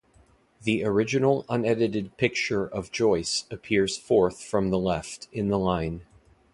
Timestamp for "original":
0.83-1.45